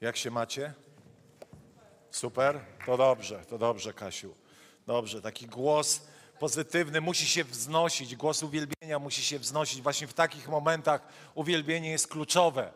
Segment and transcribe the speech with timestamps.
[0.00, 0.72] Jak się macie?
[2.10, 2.60] Super?
[2.86, 4.34] To dobrze, to dobrze, Kasiu.
[4.86, 6.00] Dobrze, taki głos
[6.38, 9.82] pozytywny musi się wznosić, głos uwielbienia musi się wznosić.
[9.82, 11.02] Właśnie w takich momentach
[11.34, 12.72] uwielbienie jest kluczowe.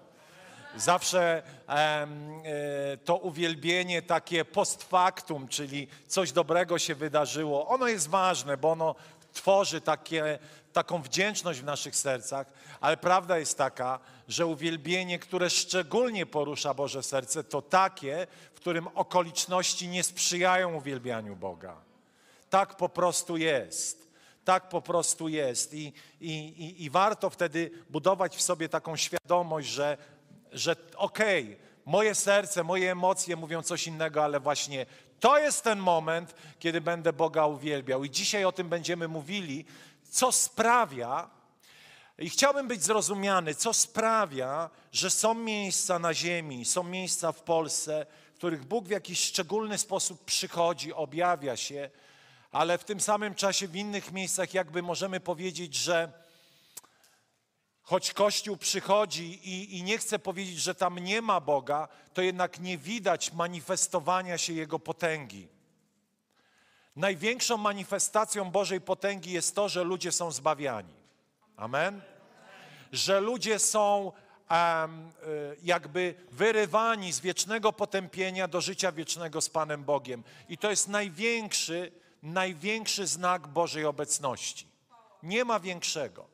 [0.76, 2.06] Zawsze e,
[3.04, 8.94] to uwielbienie takie post factum, czyli coś dobrego się wydarzyło, ono jest ważne, bo ono
[9.32, 10.38] tworzy takie,
[10.74, 12.46] taką wdzięczność w naszych sercach,
[12.80, 18.88] ale prawda jest taka, że uwielbienie, które szczególnie porusza Boże serce, to takie, w którym
[18.94, 21.76] okoliczności nie sprzyjają uwielbianiu Boga.
[22.50, 24.04] Tak po prostu jest.
[24.44, 25.74] Tak po prostu jest.
[25.74, 29.96] I, i, i, i warto wtedy budować w sobie taką świadomość, że,
[30.52, 34.86] że okej, okay, moje serce, moje emocje mówią coś innego, ale właśnie
[35.20, 38.04] to jest ten moment, kiedy będę Boga uwielbiał.
[38.04, 39.64] I dzisiaj o tym będziemy mówili,
[40.14, 41.30] co sprawia,
[42.18, 48.06] i chciałbym być zrozumiany, co sprawia, że są miejsca na ziemi, są miejsca w Polsce,
[48.34, 51.90] w których Bóg w jakiś szczególny sposób przychodzi, objawia się,
[52.52, 56.12] ale w tym samym czasie w innych miejscach jakby możemy powiedzieć, że
[57.82, 62.60] choć Kościół przychodzi i, i nie chcę powiedzieć, że tam nie ma Boga, to jednak
[62.60, 65.53] nie widać manifestowania się Jego potęgi.
[66.96, 70.94] Największą manifestacją Bożej potęgi jest to, że ludzie są zbawiani.
[71.56, 72.00] Amen?
[72.92, 74.12] Że ludzie są
[74.50, 75.12] um,
[75.62, 80.22] jakby wyrywani z wiecznego potępienia do życia wiecznego z Panem Bogiem.
[80.48, 84.66] I to jest największy, największy znak Bożej obecności.
[85.22, 86.26] Nie ma większego.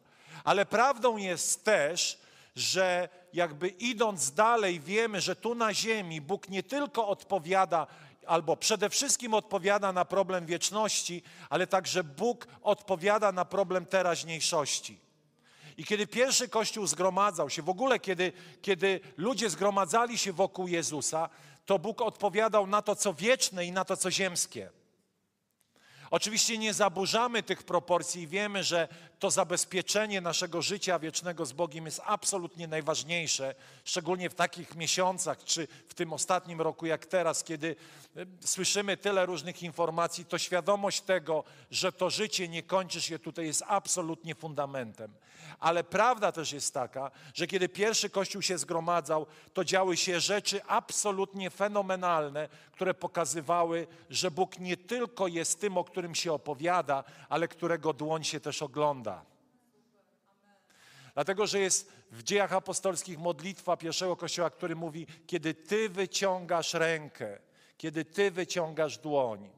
[0.45, 2.19] Ale prawdą jest też,
[2.57, 7.87] że jakby idąc dalej, wiemy, że tu na ziemi Bóg nie tylko odpowiada
[8.27, 14.99] albo przede wszystkim odpowiada na problem wieczności, ale także Bóg odpowiada na problem teraźniejszości.
[15.77, 18.33] I kiedy pierwszy Kościół zgromadzał się, w ogóle kiedy,
[18.63, 21.29] kiedy ludzie zgromadzali się wokół Jezusa,
[21.67, 24.71] to Bóg odpowiadał na to, co wieczne i na to, co ziemskie.
[26.11, 28.89] Oczywiście nie zaburzamy tych proporcji i wiemy, że
[29.21, 33.55] to zabezpieczenie naszego życia wiecznego z Bogiem jest absolutnie najważniejsze,
[33.85, 37.77] szczególnie w takich miesiącach, czy w tym ostatnim roku jak teraz, kiedy
[38.17, 43.47] e, słyszymy tyle różnych informacji, to świadomość tego, że to życie nie kończy się tutaj
[43.47, 45.13] jest absolutnie fundamentem.
[45.59, 50.65] Ale prawda też jest taka, że kiedy pierwszy Kościół się zgromadzał, to działy się rzeczy
[50.67, 57.49] absolutnie fenomenalne, które pokazywały, że Bóg nie tylko jest tym, o którym się opowiada, ale
[57.49, 59.10] którego dłoń się też ogląda.
[61.15, 67.39] Dlatego, że jest w dziejach apostolskich modlitwa pierwszego kościoła, który mówi: Kiedy Ty wyciągasz rękę,
[67.77, 69.51] kiedy Ty wyciągasz dłoń.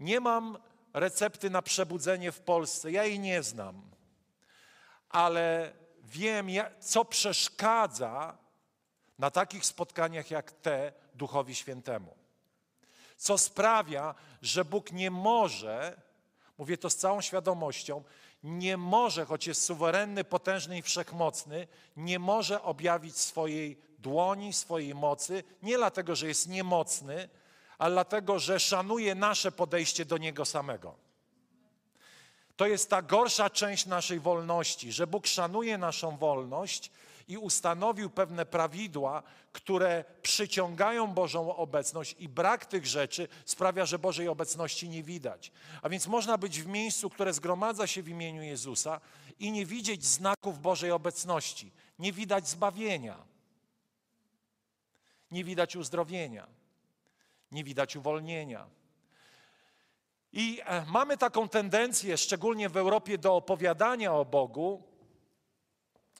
[0.00, 0.58] Nie mam
[0.94, 3.82] recepty na przebudzenie w Polsce, ja jej nie znam,
[5.08, 5.72] ale
[6.04, 6.48] wiem,
[6.80, 8.38] co przeszkadza
[9.18, 12.16] na takich spotkaniach jak te Duchowi Świętemu.
[13.16, 16.00] Co sprawia, że Bóg nie może,
[16.58, 18.04] mówię to z całą świadomością,
[18.42, 21.66] nie może, choć jest suwerenny, potężny i wszechmocny,
[21.96, 27.28] nie może objawić swojej dłoni, swojej mocy, nie dlatego, że jest niemocny,
[27.78, 30.94] ale dlatego, że szanuje nasze podejście do Niego samego.
[32.56, 36.90] To jest ta gorsza część naszej wolności, że Bóg szanuje naszą wolność
[37.28, 39.22] i ustanowił pewne prawidła,
[39.52, 45.52] które przyciągają Bożą obecność i brak tych rzeczy sprawia, że Bożej obecności nie widać.
[45.82, 49.00] A więc można być w miejscu, które zgromadza się w imieniu Jezusa
[49.40, 51.72] i nie widzieć znaków Bożej obecności.
[51.98, 53.16] Nie widać zbawienia.
[55.30, 56.46] Nie widać uzdrowienia.
[57.52, 58.66] Nie widać uwolnienia.
[60.32, 64.82] I e, mamy taką tendencję, szczególnie w Europie, do opowiadania o Bogu,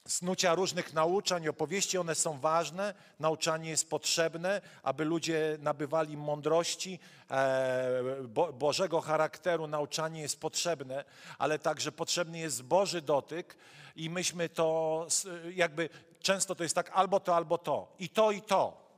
[0.09, 6.99] snucia różnych nauczań, opowieści, one są ważne, nauczanie jest potrzebne, aby ludzie nabywali mądrości,
[7.31, 11.05] e, bo, Bożego charakteru, nauczanie jest potrzebne,
[11.37, 13.57] ale także potrzebny jest Boży dotyk
[13.95, 15.07] i myśmy to
[15.55, 15.89] jakby,
[16.19, 18.89] często to jest tak albo to, albo to, i to, i to.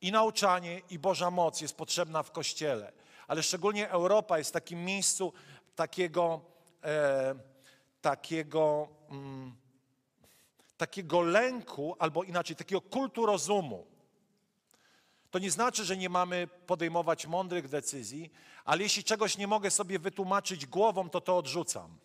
[0.00, 2.92] I nauczanie, i Boża moc jest potrzebna w Kościele,
[3.28, 5.32] ale szczególnie Europa jest takim miejscu
[5.76, 6.40] takiego...
[6.84, 7.50] E,
[8.00, 9.52] takiego, mm,
[10.76, 13.86] takiego lęku, albo inaczej, takiego kultu rozumu.
[15.30, 18.32] To nie znaczy, że nie mamy podejmować mądrych decyzji,
[18.64, 21.98] ale jeśli czegoś nie mogę sobie wytłumaczyć głową, to to odrzucam.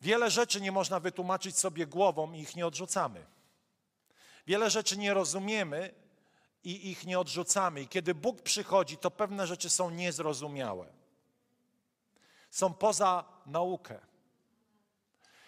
[0.00, 3.26] Wiele rzeczy nie można wytłumaczyć sobie głową i ich nie odrzucamy.
[4.46, 5.94] Wiele rzeczy nie rozumiemy
[6.64, 7.80] i ich nie odrzucamy.
[7.80, 10.86] I kiedy Bóg przychodzi, to pewne rzeczy są niezrozumiałe.
[12.50, 14.00] Są poza naukę.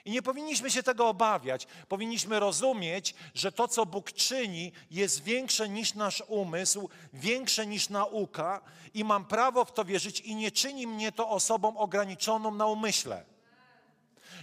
[0.05, 1.67] I nie powinniśmy się tego obawiać.
[1.89, 8.61] Powinniśmy rozumieć, że to, co Bóg czyni, jest większe niż nasz umysł, większe niż nauka,
[8.95, 13.25] i mam prawo w to wierzyć, i nie czyni mnie to osobą ograniczoną na umyśle.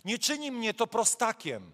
[0.05, 1.71] Nie czyni mnie to prostakiem.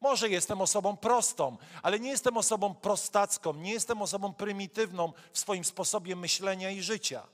[0.00, 5.64] Może jestem osobą prostą, ale nie jestem osobą prostacką, nie jestem osobą prymitywną w swoim
[5.64, 7.26] sposobie myślenia i życia.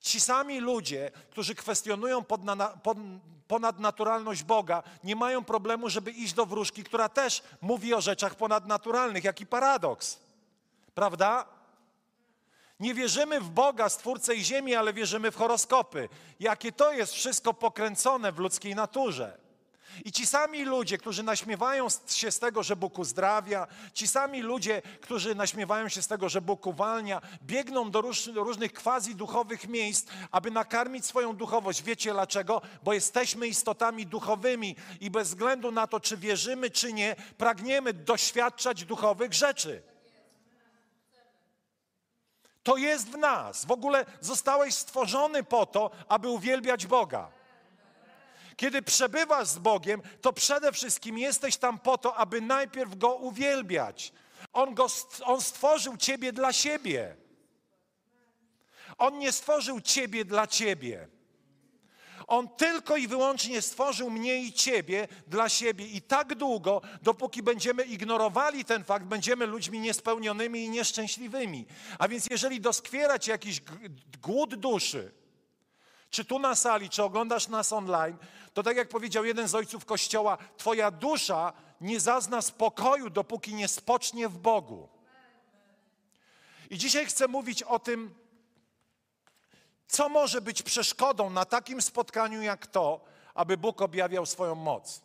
[0.00, 2.24] Ci sami ludzie, którzy kwestionują
[3.48, 9.24] ponadnaturalność Boga, nie mają problemu, żeby iść do wróżki, która też mówi o rzeczach ponadnaturalnych.
[9.24, 10.18] Jaki paradoks,
[10.94, 11.46] prawda?
[12.80, 16.08] Nie wierzymy w Boga, Stwórcę i Ziemi, ale wierzymy w horoskopy.
[16.40, 19.47] Jakie to jest wszystko pokręcone w ludzkiej naturze.
[20.04, 24.82] I ci sami ludzie, którzy naśmiewają się z tego, że Bóg uzdrawia, ci sami ludzie,
[25.00, 28.02] którzy naśmiewają się z tego, że Bóg uwalnia, biegną do
[28.34, 31.82] różnych quasi duchowych miejsc, aby nakarmić swoją duchowość.
[31.82, 32.62] Wiecie dlaczego?
[32.82, 38.84] Bo jesteśmy istotami duchowymi i bez względu na to, czy wierzymy, czy nie, pragniemy doświadczać
[38.84, 39.82] duchowych rzeczy.
[42.62, 43.64] To jest w nas.
[43.64, 47.37] W ogóle zostałeś stworzony po to, aby uwielbiać Boga.
[48.58, 54.12] Kiedy przebywasz z Bogiem, to przede wszystkim jesteś tam po to, aby najpierw Go uwielbiać.
[54.52, 54.86] On, go,
[55.24, 57.16] on stworzył Ciebie dla siebie.
[58.98, 61.08] On nie stworzył Ciebie dla Ciebie.
[62.26, 65.86] On tylko i wyłącznie stworzył mnie i Ciebie dla siebie.
[65.86, 71.66] I tak długo, dopóki będziemy ignorowali ten fakt, będziemy ludźmi niespełnionymi i nieszczęśliwymi.
[71.98, 73.62] A więc jeżeli doskwiera Ci jakiś
[74.22, 75.12] głód duszy,
[76.10, 78.16] czy tu na sali, czy oglądasz nas online,
[78.54, 83.68] to tak jak powiedział jeden z ojców Kościoła, Twoja dusza nie zazna spokoju, dopóki nie
[83.68, 84.88] spocznie w Bogu.
[86.70, 88.14] I dzisiaj chcę mówić o tym,
[89.88, 95.02] co może być przeszkodą na takim spotkaniu jak to, aby Bóg objawiał swoją moc.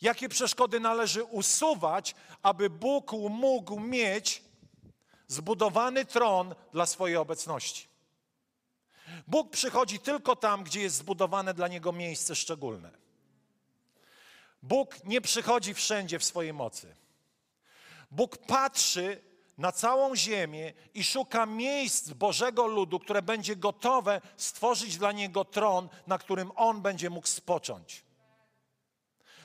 [0.00, 4.44] Jakie przeszkody należy usuwać, aby Bóg mógł mieć
[5.26, 7.89] zbudowany tron dla swojej obecności.
[9.26, 12.90] Bóg przychodzi tylko tam, gdzie jest zbudowane dla Niego miejsce szczególne.
[14.62, 16.96] Bóg nie przychodzi wszędzie w swojej mocy.
[18.10, 19.22] Bóg patrzy
[19.58, 25.88] na całą ziemię i szuka miejsc Bożego ludu, które będzie gotowe stworzyć dla Niego tron,
[26.06, 28.04] na którym On będzie mógł spocząć.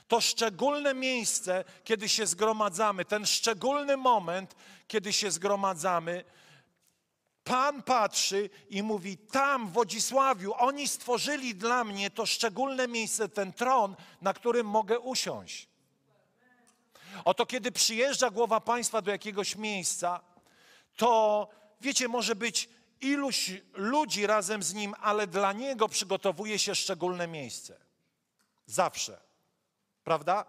[0.08, 4.56] To szczególne miejsce, kiedy się zgromadzamy, ten szczególny moment,
[4.88, 6.24] kiedy się zgromadzamy,
[7.46, 13.52] Pan patrzy i mówi: Tam w Wodzisławiu oni stworzyli dla mnie to szczególne miejsce, ten
[13.52, 15.68] tron, na którym mogę usiąść.
[17.24, 20.20] Oto kiedy przyjeżdża głowa państwa do jakiegoś miejsca,
[20.96, 21.48] to
[21.80, 22.68] wiecie, może być
[23.00, 27.80] iluś ludzi razem z nim, ale dla niego przygotowuje się szczególne miejsce.
[28.66, 29.20] Zawsze.
[30.04, 30.44] Prawda?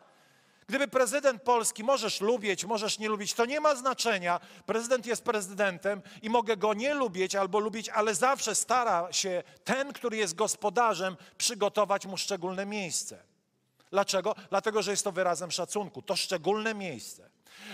[0.68, 4.40] Gdyby prezydent Polski, możesz lubić, możesz nie lubić, to nie ma znaczenia.
[4.66, 9.94] Prezydent jest prezydentem i mogę go nie lubić albo lubić, ale zawsze stara się ten,
[9.94, 13.24] który jest gospodarzem, przygotować mu szczególne miejsce.
[13.92, 14.36] Dlaczego?
[14.50, 16.02] Dlatego, że jest to wyrazem szacunku.
[16.02, 17.30] To szczególne miejsce.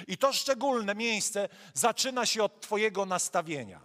[0.08, 3.82] I to szczególne miejsce zaczyna się od Twojego nastawienia,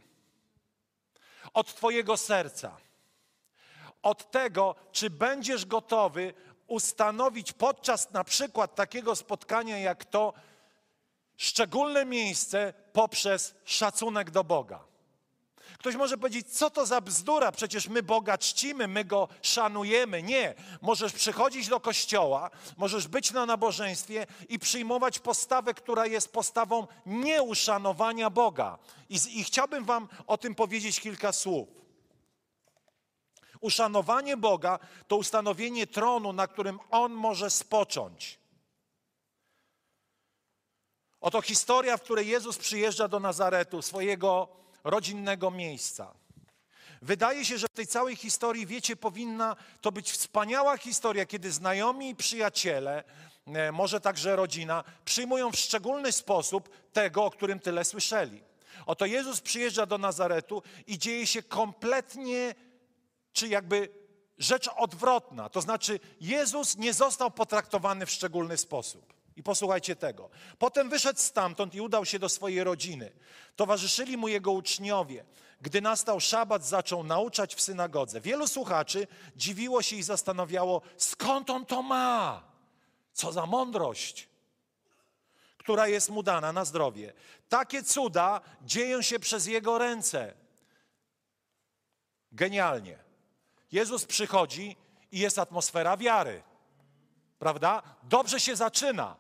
[1.55, 2.77] od Twojego serca,
[4.03, 6.35] od tego, czy będziesz gotowy
[6.69, 10.33] ustanowić podczas na przykład takiego spotkania jak to
[11.37, 14.89] szczególne miejsce poprzez szacunek do Boga.
[15.79, 20.23] Ktoś może powiedzieć, co to za bzdura, przecież my Boga czcimy, my Go szanujemy.
[20.23, 26.87] Nie, możesz przychodzić do kościoła, możesz być na nabożeństwie i przyjmować postawę, która jest postawą
[27.07, 28.79] nieuszanowania Boga.
[29.09, 31.69] I, i chciałbym Wam o tym powiedzieć kilka słów.
[33.61, 38.39] Uszanowanie Boga to ustanowienie tronu, na którym On może spocząć.
[41.21, 44.49] Oto historia, w której Jezus przyjeżdża do Nazaretu, swojego
[44.85, 46.15] rodzinnego miejsca.
[47.03, 52.11] Wydaje się, że w tej całej historii, wiecie, powinna to być wspaniała historia, kiedy znajomi
[52.11, 53.05] i przyjaciele,
[53.47, 58.43] e, może także rodzina, przyjmują w szczególny sposób tego, o którym tyle słyszeli.
[58.87, 62.55] Oto Jezus przyjeżdża do Nazaretu i dzieje się kompletnie
[63.39, 63.89] czy jakby
[64.39, 65.49] rzecz odwrotna.
[65.49, 69.15] To znaczy, Jezus nie został potraktowany w szczególny sposób.
[69.37, 70.31] I posłuchajcie tego.
[70.59, 73.13] Potem wyszedł stamtąd i udał się do swojej rodziny.
[73.57, 75.25] Towarzyszyli mu jego uczniowie.
[75.61, 78.21] Gdy nastał szabat, zaczął nauczać w synagodze.
[78.21, 82.43] Wielu słuchaczy dziwiło się i zastanawiało, skąd on to ma?
[83.13, 84.29] Co za mądrość,
[85.59, 87.13] która jest mu dana na zdrowie.
[87.49, 90.35] Takie cuda dzieją się przez jego ręce.
[92.33, 93.08] Genialnie.
[93.73, 94.77] Jezus przychodzi
[95.13, 96.43] i jest atmosfera wiary.
[97.39, 97.83] Prawda?
[98.03, 99.17] Dobrze się zaczyna.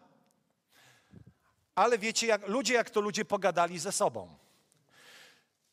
[1.74, 4.36] Ale wiecie, jak, ludzie jak to ludzie pogadali ze sobą.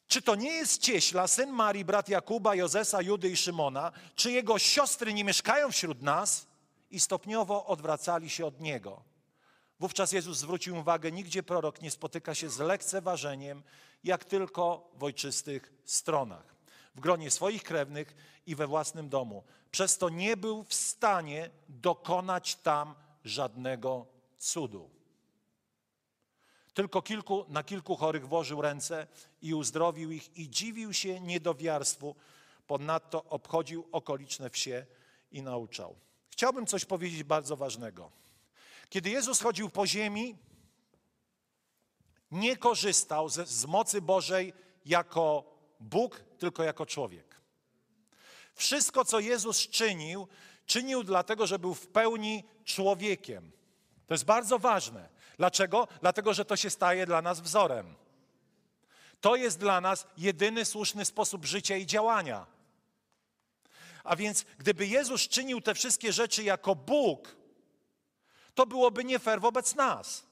[0.08, 3.91] Czy to nie jest cieśla, syn Marii, brat Jakuba, Jozesa, Judy i Szymona?
[4.15, 6.48] Czy jego siostry nie mieszkają wśród nas?
[6.91, 9.03] I stopniowo odwracali się od niego.
[9.79, 13.63] Wówczas Jezus zwrócił uwagę, nigdzie prorok nie spotyka się z lekceważeniem,
[14.03, 16.55] jak tylko w ojczystych stronach,
[16.96, 19.44] w gronie swoich krewnych i we własnym domu.
[19.72, 24.06] Przez to nie był w stanie dokonać tam żadnego
[24.38, 24.90] cudu.
[26.74, 29.08] Tylko kilku, na kilku chorych włożył ręce
[29.42, 32.16] i uzdrowił ich i dziwił się niedowiarstwu.
[32.68, 34.86] Ponadto obchodził okoliczne wsie
[35.32, 35.96] i nauczał.
[36.30, 38.12] Chciałbym coś powiedzieć bardzo ważnego.
[38.90, 40.38] Kiedy Jezus chodził po ziemi,
[42.32, 44.54] nie korzystał z, z mocy Bożej
[44.86, 47.36] jako Bóg, tylko jako człowiek.
[48.53, 50.27] Wszystko, co Jezus czynił,
[50.65, 53.51] czynił dlatego, że był w pełni człowiekiem.
[54.08, 55.10] To jest bardzo ważne.
[55.38, 55.88] Dlaczego?
[56.01, 57.96] Dlatego, że to się staje dla nas wzorem.
[59.22, 62.46] To jest dla nas jedyny słuszny sposób życia i działania.
[64.03, 67.36] A więc, gdyby Jezus czynił te wszystkie rzeczy jako Bóg,
[68.55, 70.25] to byłoby nie fair wobec nas.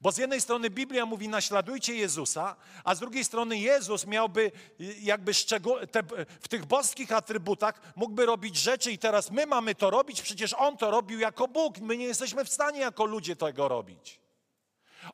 [0.00, 4.52] Bo z jednej strony Biblia mówi naśladujcie Jezusa, a z drugiej strony Jezus miałby
[5.00, 6.02] jakby szczegół, te,
[6.40, 10.76] w tych boskich atrybutach mógłby robić rzeczy i teraz my mamy to robić, przecież On
[10.76, 11.78] to robił jako Bóg.
[11.78, 14.20] My nie jesteśmy w stanie jako ludzie tego robić.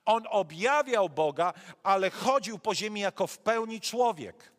[0.05, 4.53] On objawiał Boga, ale chodził po ziemi jako w pełni człowiek.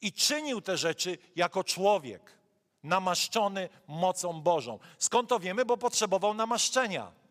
[0.00, 2.38] I czynił te rzeczy jako człowiek,
[2.82, 4.78] namaszczony mocą Bożą.
[4.98, 5.64] Skąd to wiemy?
[5.64, 7.23] Bo potrzebował namaszczenia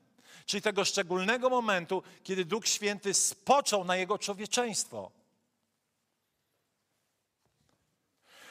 [0.46, 5.12] czyli tego szczególnego momentu, kiedy Duch Święty spoczął na jego człowieczeństwo.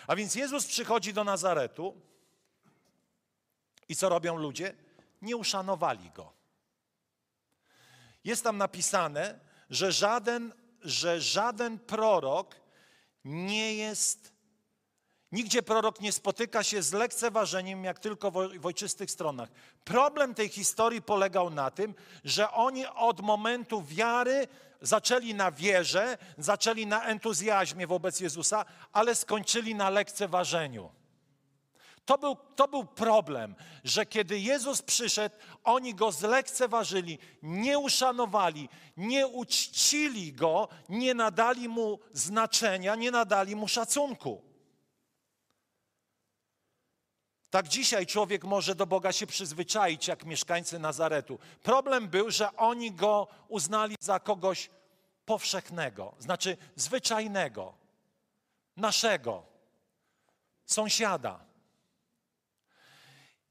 [0.06, 2.00] A więc Jezus przychodzi do Nazaretu
[3.88, 4.74] i co robią ludzie?
[5.22, 6.32] Nie uszanowali go.
[8.24, 9.38] Jest tam napisane,
[9.70, 12.56] że żaden, że żaden prorok
[13.24, 14.31] nie jest
[15.32, 19.48] Nigdzie prorok nie spotyka się z lekceważeniem, jak tylko w ojczystych stronach.
[19.84, 24.48] Problem tej historii polegał na tym, że oni od momentu wiary
[24.80, 30.90] zaczęli na wierze, zaczęli na entuzjazmie wobec Jezusa, ale skończyli na lekceważeniu.
[32.04, 39.26] To był, to był problem, że kiedy Jezus przyszedł, oni go zlekceważyli, nie uszanowali, nie
[39.26, 44.51] uczcili go, nie nadali mu znaczenia, nie nadali mu szacunku.
[47.52, 51.38] Tak dzisiaj człowiek może do Boga się przyzwyczaić, jak mieszkańcy Nazaretu.
[51.62, 54.70] Problem był, że oni go uznali za kogoś
[55.24, 57.74] powszechnego, znaczy zwyczajnego,
[58.76, 59.42] naszego,
[60.66, 61.44] sąsiada.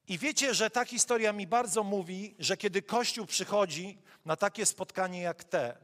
[0.08, 5.22] I wiecie, że ta historia mi bardzo mówi, że kiedy Kościół przychodzi na takie spotkanie
[5.22, 5.78] jak te,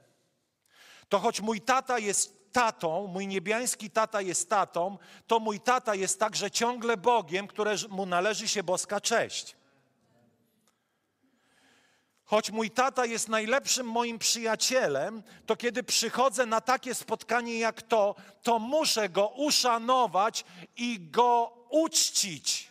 [1.10, 4.98] to choć mój tata jest tatą, mój niebiański tata jest tatą,
[5.28, 9.56] to mój tata jest także ciągle Bogiem, któremu należy się boska cześć.
[12.26, 18.16] Choć mój tata jest najlepszym moim przyjacielem, to kiedy przychodzę na takie spotkanie jak to,
[18.44, 20.46] to muszę go uszanować
[20.78, 22.67] i go uczcić.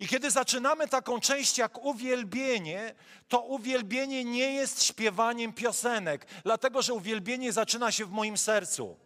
[0.00, 2.94] I kiedy zaczynamy taką część jak uwielbienie,
[3.28, 8.96] to uwielbienie nie jest śpiewaniem piosenek, dlatego że uwielbienie zaczyna się w moim sercu.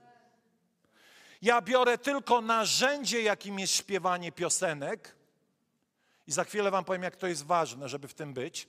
[1.43, 5.17] Ja biorę tylko narzędzie, jakim jest śpiewanie piosenek,
[6.27, 8.69] i za chwilę Wam powiem, jak to jest ważne, żeby w tym być.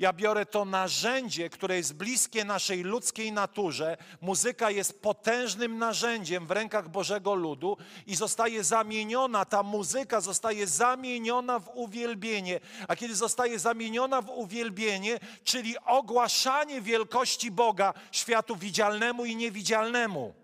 [0.00, 3.96] Ja biorę to narzędzie, które jest bliskie naszej ludzkiej naturze.
[4.20, 7.76] Muzyka jest potężnym narzędziem w rękach Bożego ludu
[8.06, 12.60] i zostaje zamieniona, ta muzyka zostaje zamieniona w uwielbienie.
[12.88, 20.34] A kiedy zostaje zamieniona w uwielbienie, czyli ogłaszanie wielkości Boga światu widzialnemu i niewidzialnemu,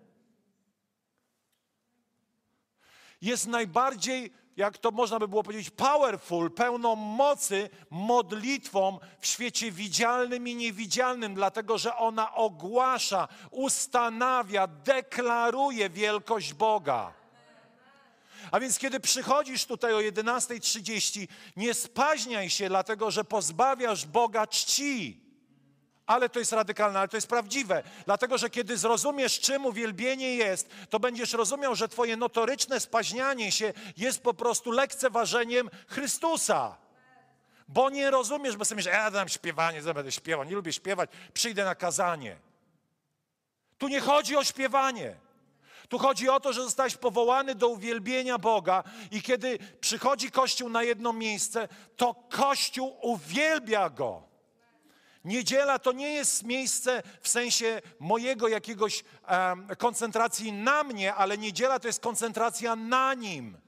[3.20, 10.48] jest najbardziej jak to można by było powiedzieć, powerful, pełną mocy modlitwą w świecie widzialnym
[10.48, 17.12] i niewidzialnym, dlatego że ona ogłasza, ustanawia, deklaruje wielkość Boga.
[18.50, 25.25] A więc kiedy przychodzisz tutaj o 11.30, nie spaźniaj się, dlatego że pozbawiasz Boga czci.
[26.06, 27.82] Ale to jest radykalne, ale to jest prawdziwe.
[28.04, 33.72] Dlatego, że kiedy zrozumiesz, czym uwielbienie jest, to będziesz rozumiał, że twoje notoryczne spaźnianie się
[33.96, 36.76] jest po prostu lekceważeniem Chrystusa.
[37.68, 41.10] Bo nie rozumiesz, bo sobie myślisz, ja dam śpiewanie, ja będę śpiewał, nie lubię śpiewać,
[41.34, 42.36] przyjdę na kazanie.
[43.78, 45.16] Tu nie chodzi o śpiewanie.
[45.88, 50.82] Tu chodzi o to, że zostałeś powołany do uwielbienia Boga i kiedy przychodzi Kościół na
[50.82, 54.25] jedno miejsce, to Kościół uwielbia Go.
[55.26, 61.78] Niedziela to nie jest miejsce w sensie mojego jakiegoś um, koncentracji na mnie, ale niedziela
[61.78, 63.58] to jest koncentracja na Nim.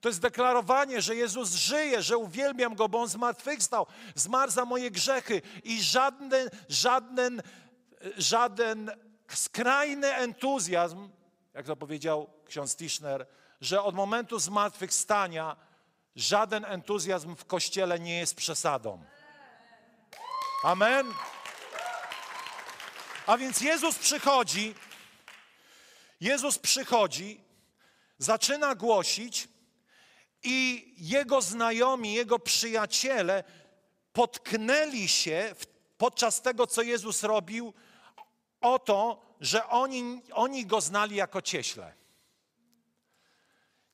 [0.00, 4.90] To jest deklarowanie, że Jezus żyje, że uwielbiam Go, bo On zmartwychwstał, zmarł za moje
[4.90, 7.42] grzechy i żaden, żaden,
[8.16, 8.90] żaden
[9.28, 11.08] skrajny entuzjazm,
[11.54, 13.26] jak to powiedział ksiądz Tischner,
[13.60, 15.56] że od momentu zmartwychwstania
[16.16, 19.04] żaden entuzjazm w Kościele nie jest przesadą.
[20.66, 21.14] Amen.
[23.26, 24.74] A więc Jezus przychodzi,
[26.20, 27.40] Jezus przychodzi,
[28.18, 29.48] zaczyna głosić
[30.42, 33.44] i jego znajomi, jego przyjaciele
[34.12, 35.54] potknęli się
[35.98, 37.74] podczas tego, co Jezus robił,
[38.60, 41.94] o to, że oni, oni go znali jako cieśle.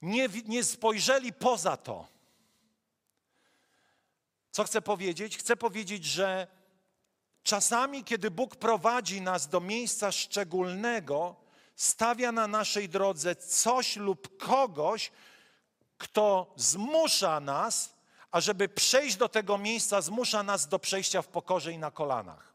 [0.02, 2.08] Nie, nie spojrzeli poza to.
[4.50, 5.38] Co chcę powiedzieć?
[5.38, 6.61] Chcę powiedzieć, że
[7.42, 11.36] czasami, kiedy Bóg prowadzi nas do miejsca szczególnego,
[11.76, 15.12] stawia na naszej drodze coś lub kogoś,
[15.98, 17.94] kto zmusza nas,
[18.30, 22.52] a żeby przejść do tego miejsca, zmusza nas do przejścia w pokorze i na kolanach.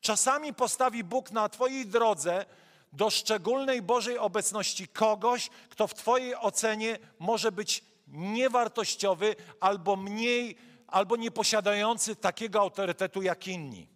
[0.00, 2.46] Czasami postawi Bóg na Twojej drodze
[2.92, 10.56] do szczególnej Bożej obecności kogoś, kto w Twojej ocenie może być niewartościowy albo mniej,
[10.94, 13.88] albo nieposiadający takiego autorytetu jak inni.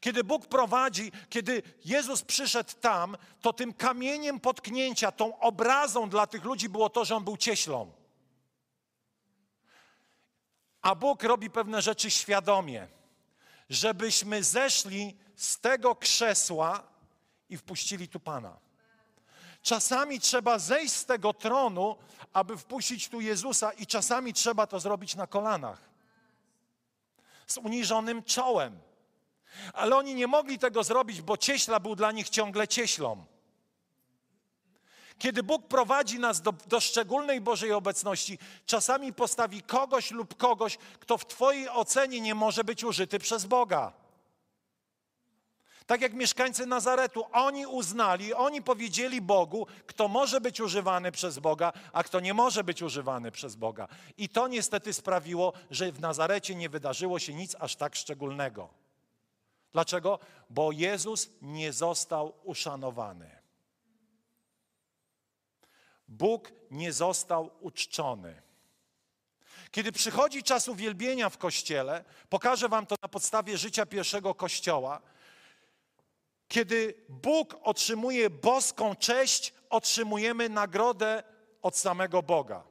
[0.00, 6.44] Kiedy Bóg prowadzi, kiedy Jezus przyszedł tam, to tym kamieniem potknięcia, tą obrazą dla tych
[6.44, 7.92] ludzi było to, że on był cieślą.
[10.82, 12.88] A Bóg robi pewne rzeczy świadomie,
[13.70, 16.82] żebyśmy zeszli z tego krzesła
[17.48, 18.61] i wpuścili tu Pana.
[19.62, 21.96] Czasami trzeba zejść z tego tronu,
[22.32, 25.78] aby wpuścić tu Jezusa, i czasami trzeba to zrobić na kolanach,
[27.46, 28.78] z uniżonym czołem.
[29.72, 33.24] Ale oni nie mogli tego zrobić, bo cieśla był dla nich ciągle cieślą.
[35.18, 41.18] Kiedy Bóg prowadzi nas do, do, szczególnej Bożej obecności, czasami postawi kogoś lub kogoś, kto
[41.18, 44.01] w Twojej ocenie nie może być użyty przez Boga.
[45.92, 51.72] Tak jak mieszkańcy Nazaretu, oni uznali, oni powiedzieli Bogu, kto może być używany przez Boga,
[51.92, 53.88] a kto nie może być używany przez Boga.
[54.16, 58.68] I to niestety sprawiło, że w Nazarecie nie wydarzyło się nic aż tak szczególnego.
[59.72, 60.18] Dlaczego?
[60.50, 63.30] Bo Jezus nie został uszanowany.
[66.08, 68.42] Bóg nie został uczczony.
[69.70, 75.00] Kiedy przychodzi czas uwielbienia w kościele, pokażę Wam to na podstawie życia pierwszego kościoła.
[76.52, 81.22] Kiedy Bóg otrzymuje boską cześć, otrzymujemy nagrodę
[81.62, 82.62] od samego Boga.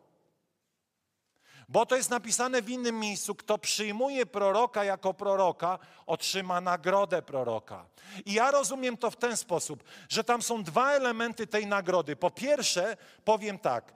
[1.70, 7.86] Bo to jest napisane w innym miejscu, kto przyjmuje proroka jako proroka, otrzyma nagrodę proroka.
[8.26, 12.16] I ja rozumiem to w ten sposób, że tam są dwa elementy tej nagrody.
[12.16, 13.94] Po pierwsze, powiem tak,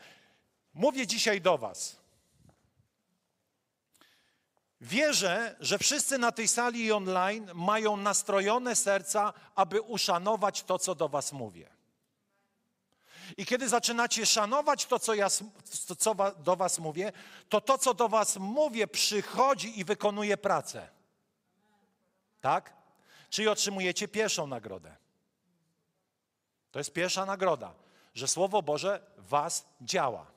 [0.74, 2.05] mówię dzisiaj do Was.
[4.82, 10.96] Wierzę, że wszyscy na tej sali i online mają nastrojone serca, aby uszanować to, co
[10.96, 11.70] do Was mówię.
[13.38, 15.28] I kiedy zaczynacie szanować to, co, ja,
[15.88, 17.12] to, co do Was mówię,
[17.50, 20.90] to to, co do Was mówię, przychodzi i wykonuje pracę.
[22.42, 22.74] Tak?
[23.30, 24.96] Czyli otrzymujecie pierwszą nagrodę.
[26.72, 27.74] To jest pierwsza nagroda,
[28.14, 30.35] że Słowo Boże Was działa.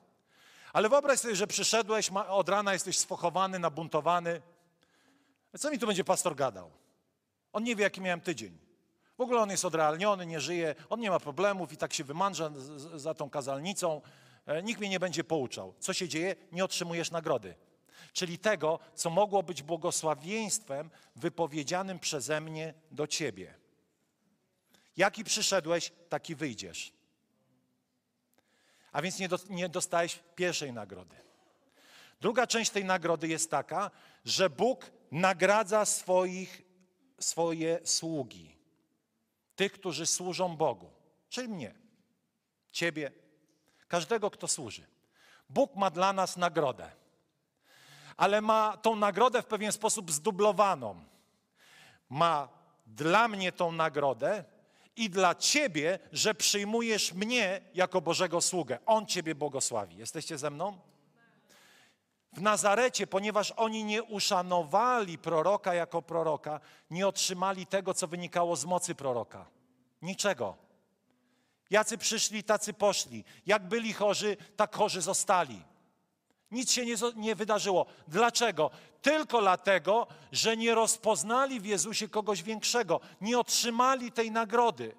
[0.72, 4.42] Ale wyobraź sobie, że przyszedłeś, od rana jesteś sfochowany, nabuntowany.
[5.58, 6.70] Co mi tu będzie pastor gadał?
[7.52, 8.58] On nie wie, jaki miałem tydzień.
[9.18, 12.50] W ogóle on jest odrealniony, nie żyje, on nie ma problemów i tak się wymandrza
[12.94, 14.00] za tą kazalnicą.
[14.46, 15.74] E, nikt mnie nie będzie pouczał.
[15.78, 16.36] Co się dzieje?
[16.52, 17.54] Nie otrzymujesz nagrody.
[18.12, 23.54] Czyli tego, co mogło być błogosławieństwem wypowiedzianym przeze mnie do ciebie.
[24.96, 26.92] Jaki przyszedłeś, taki wyjdziesz.
[28.92, 31.16] A więc nie, do, nie dostałeś pierwszej nagrody.
[32.20, 33.90] Druga część tej nagrody jest taka,
[34.24, 36.62] że Bóg nagradza swoich,
[37.18, 38.58] swoje sługi
[39.56, 40.90] tych, którzy służą Bogu,
[41.28, 41.74] czyli mnie,
[42.72, 43.12] ciebie,
[43.88, 44.86] każdego, kto służy.
[45.48, 46.90] Bóg ma dla nas nagrodę,
[48.16, 51.04] ale ma tą nagrodę w pewien sposób zdublowaną.
[52.08, 52.48] Ma
[52.86, 54.44] dla mnie tą nagrodę
[54.98, 58.78] i dla ciebie, że przyjmujesz mnie jako Bożego sługę.
[58.86, 59.96] On ciebie błogosławi.
[59.96, 60.78] Jesteście ze mną?
[62.32, 68.64] W Nazarecie, ponieważ oni nie uszanowali proroka jako proroka, nie otrzymali tego, co wynikało z
[68.64, 69.46] mocy proroka.
[70.02, 70.56] Niczego.
[71.70, 73.24] Jacy przyszli, tacy poszli.
[73.46, 75.62] Jak byli chorzy, tak chorzy zostali.
[76.50, 77.86] Nic się nie, nie, wydarzyło.
[78.08, 78.70] Dlaczego?
[79.02, 84.94] Tylko dlatego, że nie rozpoznali w Jezusie kogoś większego, nie otrzymali tej nagrody.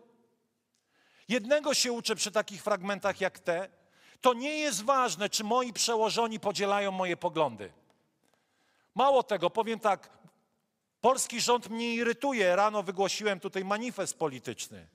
[1.27, 3.69] Jednego się uczę przy takich fragmentach jak te,
[4.21, 7.71] to nie jest ważne, czy moi przełożoni podzielają moje poglądy.
[8.95, 10.09] Mało tego, powiem tak,
[11.01, 12.55] polski rząd mnie irytuje.
[12.55, 14.87] Rano wygłosiłem tutaj manifest polityczny.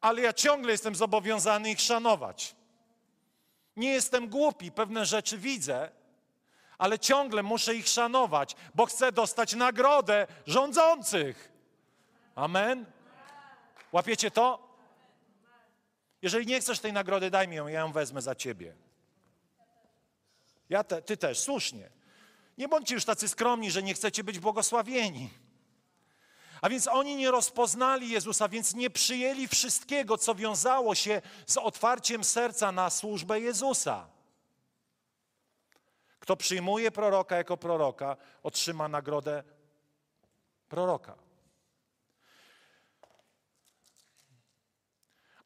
[0.00, 2.56] Ale ja ciągle jestem zobowiązany ich szanować.
[3.80, 5.90] Nie jestem głupi, pewne rzeczy widzę,
[6.78, 11.52] ale ciągle muszę ich szanować, bo chcę dostać nagrodę rządzących.
[12.34, 12.86] Amen?
[13.92, 14.76] Łapiecie to?
[16.22, 18.74] Jeżeli nie chcesz tej nagrody, daj mi ją, ja ją wezmę za ciebie.
[20.68, 21.90] Ja te, ty też, słusznie.
[22.58, 25.30] Nie bądźcie już tacy skromni, że nie chcecie być błogosławieni.
[26.60, 32.24] A więc oni nie rozpoznali Jezusa, więc nie przyjęli wszystkiego, co wiązało się z otwarciem
[32.24, 34.06] serca na służbę Jezusa.
[36.20, 39.42] Kto przyjmuje proroka jako proroka, otrzyma nagrodę
[40.68, 41.14] proroka.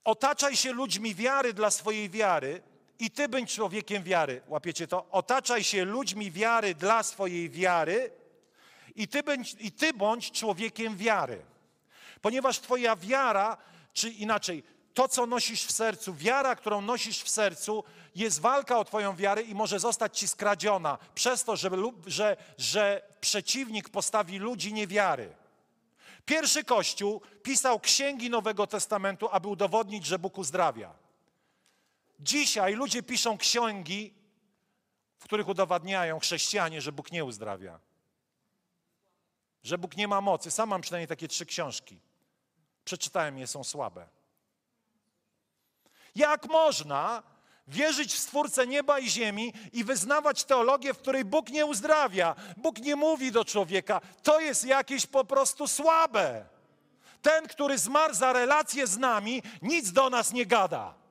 [0.04, 2.62] Otaczaj się ludźmi wiary dla swojej wiary
[2.98, 4.42] i ty bądź człowiekiem wiary.
[4.48, 5.06] Łapiecie to?
[5.10, 8.10] Otaczaj się ludźmi wiary dla swojej wiary
[8.94, 11.44] i ty bądź, i ty bądź człowiekiem wiary.
[12.20, 13.56] Ponieważ twoja wiara,
[13.92, 14.62] czy inaczej,
[14.94, 19.42] to, co nosisz w sercu, wiara, którą nosisz w sercu, jest walka o Twoją wiarę
[19.42, 21.70] i może zostać Ci skradziona przez to, że,
[22.06, 25.34] że, że przeciwnik postawi ludzi niewiary.
[26.26, 30.94] Pierwszy Kościół pisał księgi Nowego Testamentu, aby udowodnić, że Bóg uzdrawia.
[32.20, 34.14] Dzisiaj ludzie piszą księgi,
[35.18, 37.80] w których udowadniają chrześcijanie, że Bóg nie uzdrawia.
[39.64, 40.50] Że Bóg nie ma mocy.
[40.50, 42.00] Sam mam przynajmniej takie trzy książki.
[42.84, 44.08] Przeczytałem je, są słabe.
[46.14, 47.22] Jak można
[47.68, 52.34] wierzyć w Stwórcę nieba i ziemi i wyznawać teologię, w której Bóg nie uzdrawia?
[52.56, 54.00] Bóg nie mówi do człowieka.
[54.22, 56.46] To jest jakieś po prostu słabe.
[57.22, 61.03] Ten, który zmarł za relację z nami, nic do nas nie gada.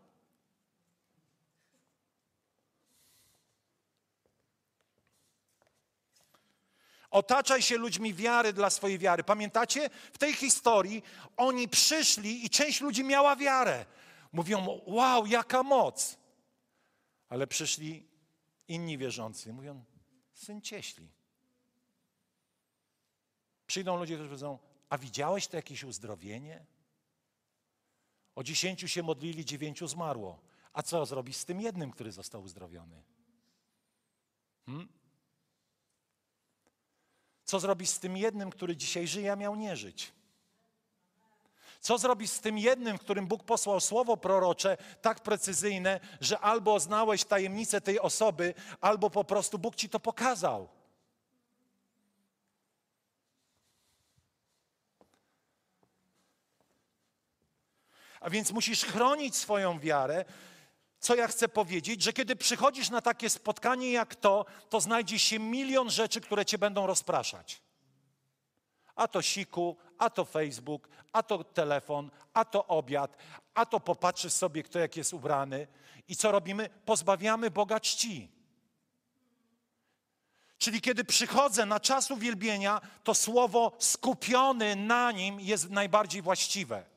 [7.14, 9.24] Otaczaj się ludźmi wiary dla swojej wiary.
[9.24, 9.90] Pamiętacie?
[10.14, 11.04] W tej historii
[11.38, 13.86] oni przyszli i część ludzi miała wiarę.
[14.32, 16.18] Mówią, wow, jaka moc.
[17.30, 18.08] Ale przyszli
[18.68, 19.54] inni wierzący.
[19.54, 19.84] Mówią,
[20.34, 21.12] syn cieśli.
[23.68, 26.66] Przyjdą ludzie, którzy powiedzą, a widziałeś to jakieś uzdrowienie?
[28.36, 30.40] O dziesięciu się modlili, dziewięciu zmarło.
[30.74, 33.04] A co zrobić z tym jednym, który został uzdrowiony?
[34.66, 35.03] Hmm?
[37.46, 40.12] Co zrobić z tym jednym, który dzisiaj żyje, a miał nie żyć?
[41.80, 47.24] Co zrobić z tym jednym, którym Bóg posłał słowo prorocze tak precyzyjne, że albo znałeś
[47.24, 50.70] tajemnicę tej osoby, albo po prostu Bóg ci to pokazał?
[58.20, 60.26] A więc musisz chronić swoją wiarę.
[61.04, 65.40] Co ja chcę powiedzieć, że kiedy przychodzisz na takie spotkanie jak to, to znajdzie się
[65.40, 67.62] milion rzeczy, które cię będą rozpraszać.
[68.96, 73.18] A to siku, a to Facebook, a to telefon, a to obiad,
[73.54, 75.68] a to popatrzysz sobie, kto jak jest ubrany.
[76.08, 76.70] I co robimy?
[76.86, 78.32] Pozbawiamy Boga czci.
[80.58, 86.93] Czyli kiedy przychodzę na czas uwielbienia, to słowo skupiony na nim jest najbardziej właściwe.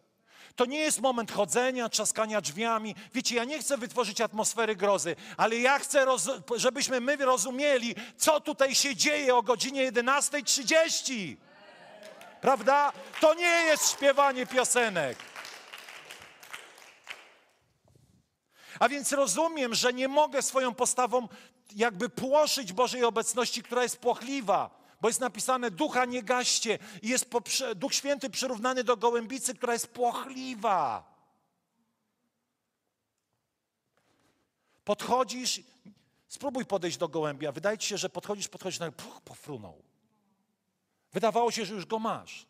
[0.57, 2.95] To nie jest moment chodzenia, trzaskania drzwiami.
[3.15, 6.07] Wiecie, ja nie chcę wytworzyć atmosfery grozy, ale ja chcę,
[6.57, 11.37] żebyśmy my rozumieli, co tutaj się dzieje o godzinie 11.30.
[12.41, 12.93] Prawda?
[13.21, 15.19] To nie jest śpiewanie piosenek.
[18.79, 21.29] A więc rozumiem, że nie mogę swoją postawą
[21.77, 27.29] jakby płoszyć Bożej obecności, która jest płochliwa, bo jest napisane ducha nie gaście i jest
[27.77, 31.17] Duch Święty przyrównany do gołębicy, która jest płochliwa.
[34.85, 35.61] Podchodzisz,
[36.29, 37.53] spróbuj podejść do gołębia.
[37.53, 39.83] Wydaje ci się, że podchodzisz, podchodzisz, no puch, pofrunął.
[41.13, 42.47] Wydawało się, że już go masz.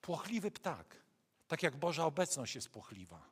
[0.00, 0.96] Płochliwy ptak.
[1.48, 3.22] Tak jak Boża obecność jest płochliwa.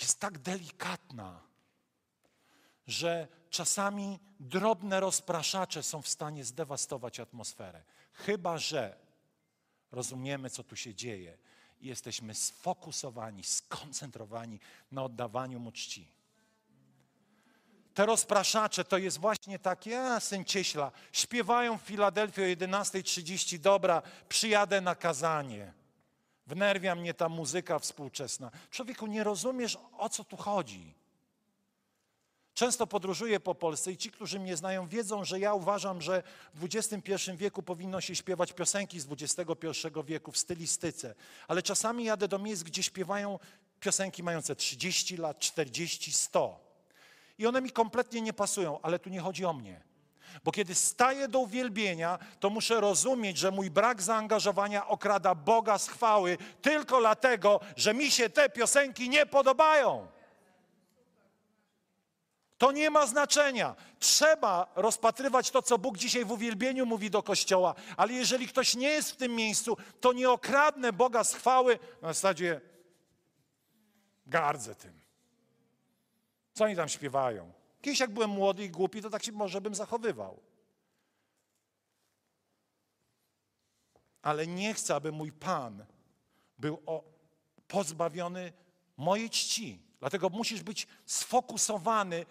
[0.00, 1.40] Jest tak delikatna,
[2.86, 7.82] że czasami drobne rozpraszacze są w stanie zdewastować atmosferę.
[8.12, 8.96] Chyba, że
[9.90, 11.38] rozumiemy, co tu się dzieje
[11.80, 14.60] i jesteśmy sfokusowani, skoncentrowani
[14.92, 16.08] na oddawaniu mu czci.
[17.94, 24.02] Te rozpraszacze to jest właśnie takie, a syn cieśla, śpiewają w Filadelfii o 11.30, dobra,
[24.28, 25.72] przyjadę na kazanie.
[26.46, 28.50] Wnerwia mnie ta muzyka współczesna.
[28.70, 31.01] Człowieku, nie rozumiesz, o co tu chodzi.
[32.62, 36.22] Często podróżuję po Polsce i ci, którzy mnie znają, wiedzą, że ja uważam, że
[36.54, 41.14] w XXI wieku powinno się śpiewać piosenki z XXI wieku w stylistyce.
[41.48, 43.38] Ale czasami jadę do miejsc, gdzie śpiewają
[43.80, 46.60] piosenki mające 30 lat, 40, 100.
[47.38, 49.80] I one mi kompletnie nie pasują, ale tu nie chodzi o mnie.
[50.44, 55.88] Bo kiedy staję do uwielbienia, to muszę rozumieć, że mój brak zaangażowania okrada Boga z
[55.88, 60.08] chwały tylko dlatego, że mi się te piosenki nie podobają.
[62.62, 63.76] To nie ma znaczenia.
[63.98, 68.88] Trzeba rozpatrywać to, co Bóg dzisiaj w uwielbieniu mówi do Kościoła, ale jeżeli ktoś nie
[68.88, 72.60] jest w tym miejscu, to nie okradnę Boga z chwały na zasadzie
[74.26, 75.00] gardzę tym.
[76.52, 77.52] Co oni tam śpiewają?
[77.80, 80.40] Kiedyś jak byłem młody i głupi, to tak się może bym zachowywał.
[84.22, 85.84] Ale nie chcę, aby mój Pan
[86.58, 87.04] był o,
[87.68, 88.52] pozbawiony
[88.96, 89.82] mojej czci.
[90.00, 92.26] Dlatego musisz być sfokusowany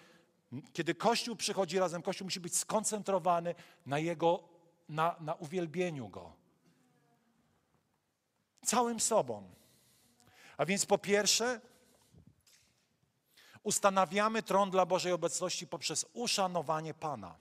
[0.74, 4.44] kiedy Kościół przychodzi razem, Kościół musi być skoncentrowany na Jego,
[4.90, 6.34] na, na uwielbieniu Go.
[8.66, 9.52] Całym sobą.
[10.58, 11.62] A więc po pierwsze,
[13.64, 17.36] ustanawiamy tron dla Bożej obecności poprzez uszanowanie Pana.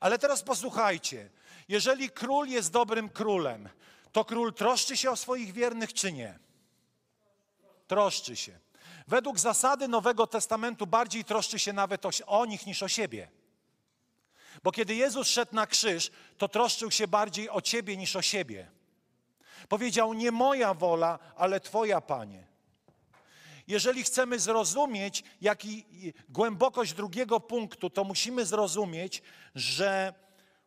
[0.00, 1.30] Ale teraz posłuchajcie,
[1.68, 3.68] jeżeli król jest dobrym królem,
[4.12, 6.38] to król troszczy się o swoich wiernych czy nie?
[7.86, 8.58] Troszczy się.
[9.08, 13.28] Według zasady Nowego Testamentu bardziej troszczy się nawet o, nich niż o siebie.
[14.62, 18.70] Bo kiedy Jezus szedł na krzyż, to troszczył się bardziej o ciebie niż o siebie.
[19.68, 22.46] Powiedział: Nie moja wola, ale Twoja, Panie.
[23.66, 25.84] Jeżeli chcemy zrozumieć jaki,
[26.28, 29.22] głębokość drugiego punktu, to musimy zrozumieć,
[29.54, 30.14] że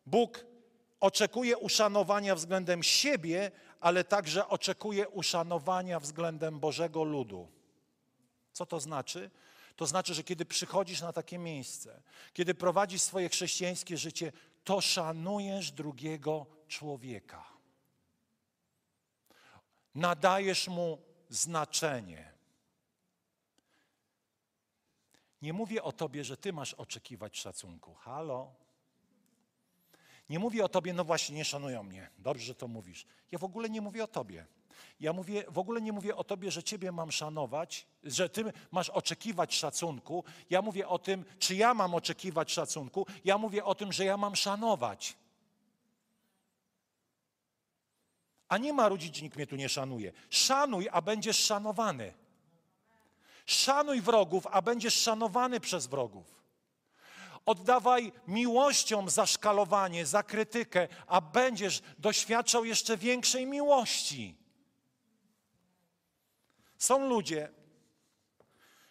[0.06, 0.46] Bóg
[1.00, 7.55] oczekuje uszanowania względem siebie, ale także oczekuje uszanowania względem Bożego ludu.
[8.56, 9.30] Co to znaczy?
[9.76, 14.32] To znaczy, że kiedy przychodzisz na takie miejsce, kiedy prowadzisz swoje chrześcijańskie życie,
[14.64, 17.44] to szanujesz drugiego człowieka.
[19.94, 22.32] Nadajesz mu znaczenie.
[25.42, 27.94] Nie mówię o tobie, że ty masz oczekiwać szacunku.
[27.94, 28.54] Halo?
[30.28, 32.10] Nie mówię o tobie, no właśnie, nie szanują mnie.
[32.18, 33.06] Dobrze, że to mówisz.
[33.30, 34.46] Ja w ogóle nie mówię o tobie.
[35.00, 38.90] Ja mówię, w ogóle nie mówię o tobie, że ciebie mam szanować, że ty masz
[38.90, 40.24] oczekiwać szacunku.
[40.50, 43.06] Ja mówię o tym, czy ja mam oczekiwać szacunku.
[43.24, 45.16] Ja mówię o tym, że ja mam szanować.
[48.48, 50.12] A nie marudzić, nikt mnie tu nie szanuje.
[50.30, 52.12] Szanuj, a będziesz szanowany.
[53.46, 56.36] Szanuj wrogów, a będziesz szanowany przez wrogów.
[57.46, 64.45] Oddawaj miłością za szkalowanie, za krytykę, a będziesz doświadczał jeszcze większej miłości.
[66.78, 67.52] Są ludzie,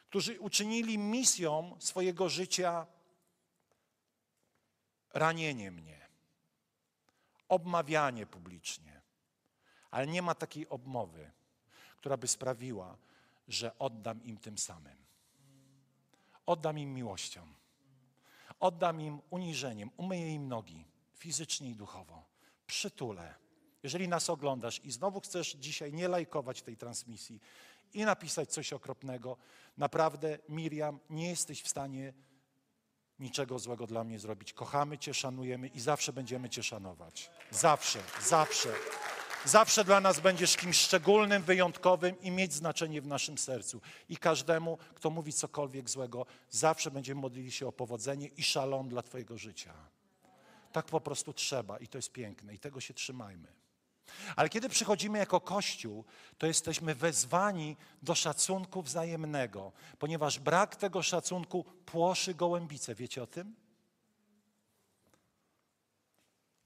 [0.10, 2.88] którzy uczynili misją swojego życia
[5.14, 6.08] ranienie mnie,
[7.50, 9.02] obmawianie publicznie,
[9.92, 11.32] ale nie ma takiej obmowy,
[11.98, 12.98] która by sprawiła,
[13.48, 15.06] że oddam im tym samym.
[16.46, 17.48] Oddam im miłością,
[18.60, 22.26] oddam im uniżeniem, umyję im nogi fizycznie i duchowo,
[22.68, 23.36] przytulę.
[23.84, 27.42] Jeżeli nas oglądasz i znowu chcesz dzisiaj nie lajkować tej transmisji,
[27.94, 29.38] i napisać coś okropnego.
[29.78, 32.14] Naprawdę, Miriam, nie jesteś w stanie
[33.20, 34.54] niczego złego dla mnie zrobić.
[34.54, 37.32] Kochamy Cię, szanujemy i zawsze będziemy Cię szanować.
[37.52, 38.70] Zawsze, zawsze.
[39.46, 43.82] Zawsze dla nas będziesz kimś szczególnym, wyjątkowym i mieć znaczenie w naszym sercu.
[44.10, 49.02] I każdemu, kto mówi cokolwiek złego, zawsze będziemy modlili się o powodzenie i szalon dla
[49.02, 49.74] Twojego życia.
[50.72, 53.48] Tak po prostu trzeba i to jest piękne i tego się trzymajmy.
[54.36, 56.06] Ale kiedy przychodzimy jako Kościół,
[56.38, 62.96] to jesteśmy wezwani do szacunku wzajemnego, ponieważ brak tego szacunku płoszy gołębice.
[62.96, 63.56] Wiecie o tym?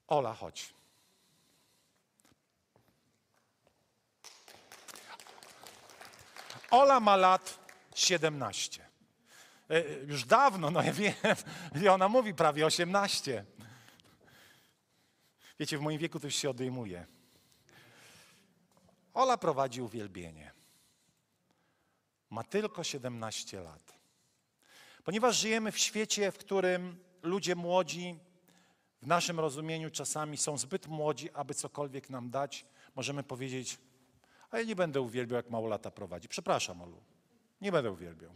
[0.08, 0.74] Ola, chodź.
[6.72, 7.60] Ola ma lat
[7.96, 8.86] 17.
[9.70, 11.14] E, już dawno, no ja wiem,
[11.84, 13.46] i ona mówi prawie 18.
[15.60, 17.19] Wiecie, w moim wieku to już się odejmuje.
[19.20, 20.52] Ola prowadzi uwielbienie.
[22.30, 23.94] Ma tylko 17 lat.
[25.04, 28.20] Ponieważ żyjemy w świecie, w którym ludzie młodzi,
[29.02, 33.78] w naszym rozumieniu czasami są zbyt młodzi, aby cokolwiek nam dać, możemy powiedzieć,
[34.52, 36.28] a ja nie będę uwielbiał, jak mało lata prowadzi.
[36.28, 37.04] Przepraszam, Olu,
[37.62, 38.32] nie będę uwielbiał.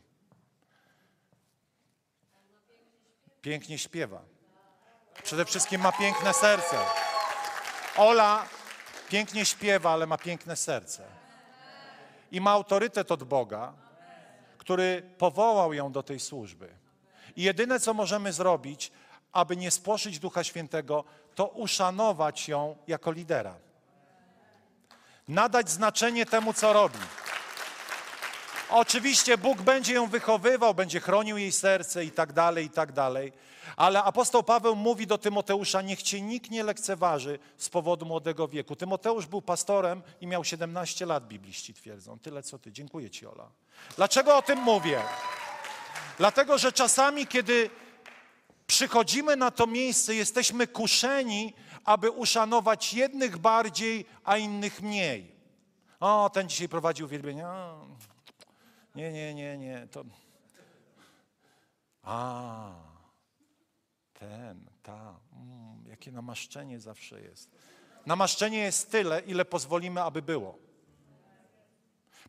[3.41, 4.26] Pięknie śpiewa.
[5.24, 6.78] Przede wszystkim ma piękne serce.
[7.98, 8.48] Ola
[9.13, 11.04] pięknie śpiewa, ale ma piękne serce.
[12.32, 13.73] I ma autorytet od Boga,
[14.58, 16.69] który powołał ją do tej służby.
[17.36, 18.91] I jedyne, co możemy zrobić,
[19.32, 21.04] aby nie spłoszyć Ducha Świętego,
[21.36, 23.56] to uszanować ją jako lidera.
[25.28, 26.99] Nadać znaczenie temu, co robi.
[28.69, 33.34] Oczywiście Bóg będzie ją wychowywał, będzie chronił jej serce i tak dalej, i tak dalej.
[33.76, 38.76] Ale apostoł Paweł mówi do Tymoteusza, niech cię nikt nie lekceważy z powodu młodego wieku.
[38.76, 42.19] Tymoteusz był pastorem i miał 17 lat, bibliści twierdzą.
[42.19, 42.71] Tyle co ty.
[42.71, 43.49] Dziękuję ci, Ola.
[43.95, 45.02] Dlaczego o tym mówię?
[46.17, 47.69] Dlatego, że czasami, kiedy
[48.67, 51.54] przychodzimy na to miejsce, jesteśmy kuszeni,
[51.86, 55.32] aby uszanować jednych bardziej, a innych mniej.
[55.99, 57.47] O, ten dzisiaj prowadził uwielbienie.
[58.95, 59.88] Nie, nie, nie, nie.
[59.91, 60.04] To...
[62.04, 62.69] A,
[64.24, 65.20] ten, ta.
[65.34, 67.50] Mm, jakie namaszczenie zawsze jest.
[68.06, 70.58] Namaszczenie jest tyle, ile pozwolimy, aby było.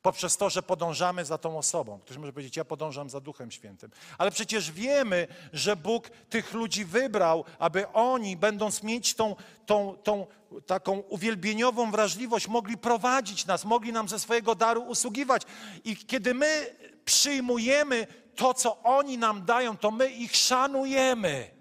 [0.03, 2.01] Poprzez to, że podążamy za tą osobą.
[2.01, 3.91] Ktoś może powiedzieć, ja podążam za Duchem Świętym.
[4.19, 10.27] Ale przecież wiemy, że Bóg tych ludzi wybrał, aby oni, będąc mieć tą, tą, tą
[10.67, 15.43] taką uwielbieniową wrażliwość, mogli prowadzić nas, mogli nam ze swojego daru usługiwać.
[15.85, 21.54] I kiedy my przyjmujemy to, co oni nam dają, to my ich szanujemy.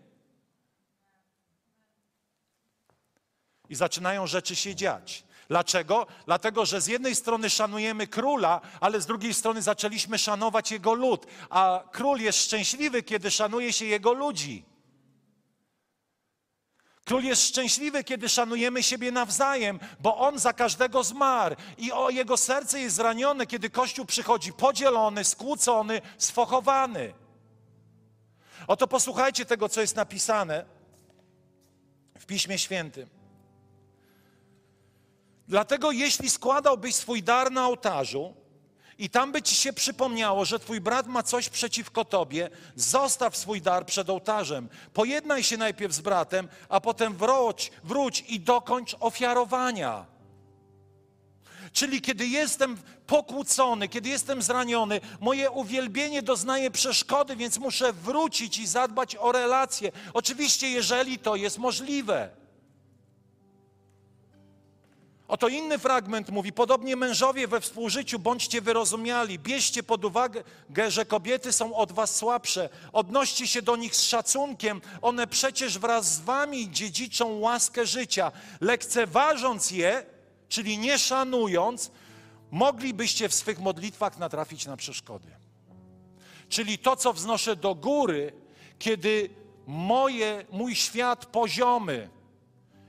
[3.73, 5.23] I zaczynają rzeczy się dziać.
[5.47, 6.07] Dlaczego?
[6.25, 11.25] Dlatego, że z jednej strony szanujemy króla, ale z drugiej strony zaczęliśmy szanować jego lud.
[11.49, 14.65] A król jest szczęśliwy, kiedy szanuje się jego ludzi.
[17.05, 22.37] Król jest szczęśliwy, kiedy szanujemy siebie nawzajem, bo on za każdego zmarł i o jego
[22.37, 27.13] serce jest zranione, kiedy Kościół przychodzi podzielony, skłócony, sfochowany.
[28.67, 30.65] Oto posłuchajcie tego, co jest napisane
[32.19, 33.22] w Piśmie Świętym.
[35.47, 38.33] Dlatego jeśli składałbyś swój dar na ołtarzu
[38.97, 43.61] i tam by ci się przypomniało, że twój brat ma coś przeciwko tobie, zostaw swój
[43.61, 44.69] dar przed ołtarzem.
[44.93, 50.05] Pojednaj się najpierw z bratem, a potem wróć, wróć i dokończ ofiarowania.
[51.73, 52.77] Czyli kiedy jestem
[53.07, 59.91] pokłócony, kiedy jestem zraniony, moje uwielbienie doznaje przeszkody, więc muszę wrócić i zadbać o relacje.
[60.13, 62.42] Oczywiście, jeżeli to jest możliwe.
[65.33, 70.43] Oto inny fragment mówi, podobnie mężowie we współżyciu bądźcie wyrozumiali, bierzcie pod uwagę,
[70.87, 76.13] że kobiety są od was słabsze, odnoście się do nich z szacunkiem, one przecież wraz
[76.13, 78.31] z wami dziedziczą łaskę życia.
[78.61, 80.05] Lekceważąc je,
[80.49, 81.91] czyli nie szanując,
[82.51, 85.27] moglibyście w swych modlitwach natrafić na przeszkody.
[86.49, 88.33] Czyli to, co wznoszę do góry,
[88.79, 89.29] kiedy
[89.67, 92.09] moje, mój świat poziomy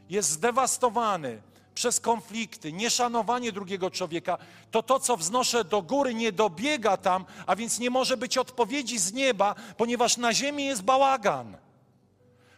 [0.08, 1.42] jest zdewastowany,
[1.74, 4.38] przez konflikty, nieszanowanie drugiego człowieka,
[4.70, 8.98] to to, co wznoszę do góry, nie dobiega tam, a więc nie może być odpowiedzi
[8.98, 11.56] z nieba, ponieważ na ziemi jest bałagan.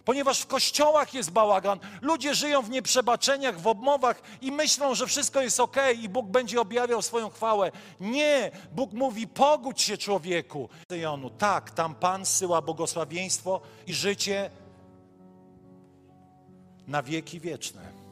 [0.04, 5.40] Ponieważ w kościołach jest bałagan, ludzie żyją w nieprzebaczeniach, w obmowach i myślą, że wszystko
[5.42, 7.72] jest ok i Bóg będzie objawiał swoją chwałę.
[8.00, 10.68] Nie, Bóg mówi: pogódź się człowieku.
[11.38, 14.50] Tak, tam Pan syła błogosławieństwo i życie
[16.86, 18.05] na wieki wieczne.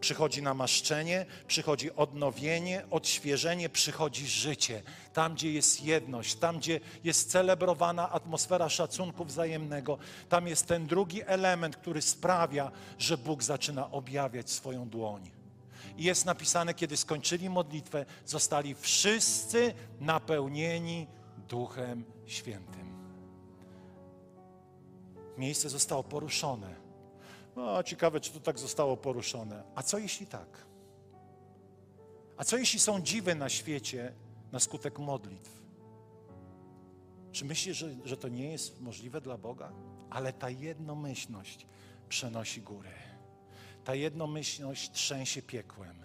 [0.00, 4.82] Przychodzi namaszczenie, przychodzi odnowienie, odświeżenie, przychodzi życie.
[5.12, 11.22] Tam, gdzie jest jedność, tam, gdzie jest celebrowana atmosfera szacunku wzajemnego, tam jest ten drugi
[11.26, 15.30] element, który sprawia, że Bóg zaczyna objawiać swoją dłoń.
[15.96, 21.06] I jest napisane, kiedy skończyli modlitwę, zostali wszyscy napełnieni
[21.48, 22.90] Duchem Świętym.
[25.38, 26.79] Miejsce zostało poruszone
[27.60, 29.62] no, ciekawe, czy to tak zostało poruszone.
[29.74, 30.66] A co jeśli tak?
[32.36, 34.12] A co jeśli są dziwy na świecie
[34.52, 35.62] na skutek modlitw?
[37.32, 39.72] Czy myślisz, że, że to nie jest możliwe dla Boga?
[40.10, 41.66] Ale ta jednomyślność
[42.08, 42.92] przenosi góry.
[43.84, 45.96] Ta jednomyślność trzęsie piekłem.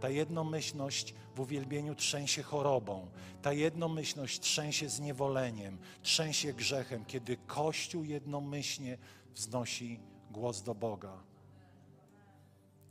[0.00, 3.10] Ta jednomyślność w uwielbieniu trzęsie chorobą.
[3.42, 8.98] Ta jednomyślność trzęsie zniewoleniem, trzęsie grzechem, kiedy Kościół jednomyślnie
[9.34, 10.00] wznosi
[10.32, 11.18] głos do Boga.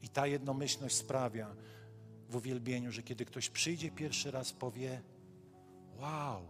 [0.01, 1.55] I ta jednomyślność sprawia
[2.29, 5.01] w uwielbieniu, że kiedy ktoś przyjdzie pierwszy raz, powie:
[5.99, 6.41] Wow,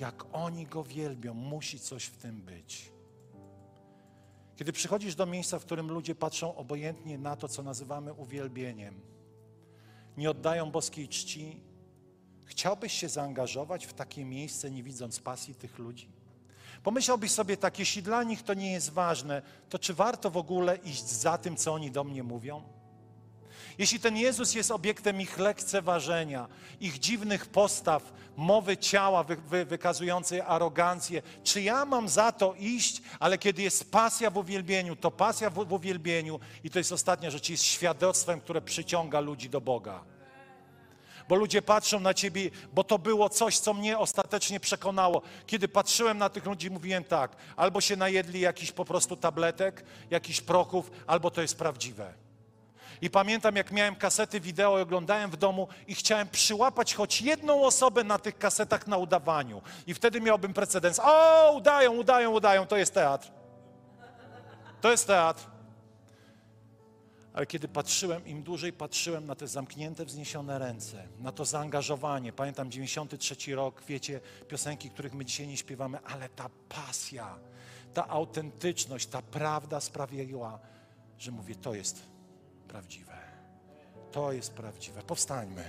[0.00, 2.92] jak oni go wielbią, musi coś w tym być.
[4.56, 9.00] Kiedy przychodzisz do miejsca, w którym ludzie patrzą obojętnie na to, co nazywamy uwielbieniem,
[10.16, 11.60] nie oddają boskiej czci,
[12.44, 16.17] chciałbyś się zaangażować w takie miejsce, nie widząc pasji tych ludzi?
[16.82, 20.76] Pomyślałbyś sobie tak, jeśli dla nich to nie jest ważne, to czy warto w ogóle
[20.76, 22.62] iść za tym, co oni do mnie mówią?
[23.78, 26.48] Jeśli ten Jezus jest obiektem ich lekceważenia,
[26.80, 33.02] ich dziwnych postaw, mowy ciała wy, wy, wykazującej arogancję, czy ja mam za to iść,
[33.20, 37.30] ale kiedy jest pasja w uwielbieniu, to pasja w, w uwielbieniu i to jest ostatnia
[37.30, 40.17] rzecz, jest świadectwem, które przyciąga ludzi do Boga
[41.28, 45.22] bo ludzie patrzą na ciebie, bo to było coś, co mnie ostatecznie przekonało.
[45.46, 50.40] Kiedy patrzyłem na tych ludzi, mówiłem tak: albo się najedli jakiś po prostu tabletek, jakichś
[50.40, 52.14] prochów, albo to jest prawdziwe.
[53.00, 57.62] I pamiętam, jak miałem kasety wideo i oglądałem w domu i chciałem przyłapać choć jedną
[57.62, 59.62] osobę na tych kasetach na udawaniu.
[59.86, 61.00] I wtedy miałbym precedens.
[61.04, 63.30] O, udają, udają, udają, to jest teatr.
[64.80, 65.57] To jest teatr.
[67.38, 72.70] Ale kiedy patrzyłem, im dłużej patrzyłem na te zamknięte, wzniesione ręce, na to zaangażowanie, pamiętam
[72.70, 77.38] 93 rok, wiecie, piosenki, których my dzisiaj nie śpiewamy, ale ta pasja,
[77.94, 80.58] ta autentyczność, ta prawda sprawiła,
[81.18, 82.02] że mówię, to jest
[82.68, 83.18] prawdziwe.
[84.12, 85.02] To jest prawdziwe.
[85.02, 85.64] Powstańmy.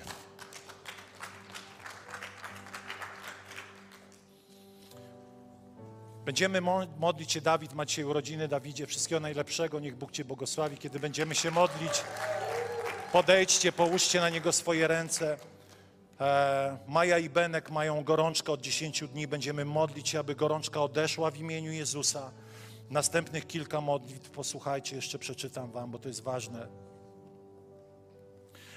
[6.30, 6.62] Będziemy
[6.98, 10.78] modlić się, Dawid ma dzisiaj urodziny, Dawidzie, wszystkiego najlepszego, niech Bóg Cię błogosławi.
[10.78, 11.92] Kiedy będziemy się modlić,
[13.12, 15.38] podejdźcie, połóżcie na Niego swoje ręce.
[16.20, 21.32] E, Maja i Benek mają gorączkę od 10 dni, będziemy modlić się, aby gorączka odeszła
[21.32, 22.32] w imieniu Jezusa.
[22.90, 26.68] Następnych kilka modlitw, posłuchajcie, jeszcze przeczytam Wam, bo to jest ważne.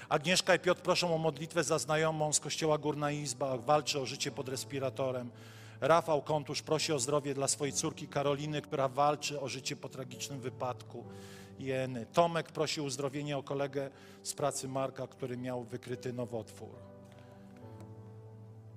[0.09, 4.31] Agnieszka i Piotr proszą o modlitwę za znajomą z kościoła Górna Izba, walczy o życie
[4.31, 5.31] pod respiratorem.
[5.81, 10.39] Rafał Kontusz prosi o zdrowie dla swojej córki Karoliny, która walczy o życie po tragicznym
[10.39, 11.03] wypadku
[11.59, 12.05] jeny.
[12.13, 13.89] Tomek prosi o uzdrowienie o kolegę
[14.23, 16.75] z pracy Marka, który miał wykryty nowotwór.